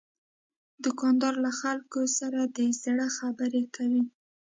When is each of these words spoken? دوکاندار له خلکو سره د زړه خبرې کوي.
دوکاندار 0.83 1.33
له 1.45 1.51
خلکو 1.61 2.01
سره 2.17 2.39
د 2.57 2.59
زړه 2.81 3.05
خبرې 3.17 3.63
کوي. 3.75 4.03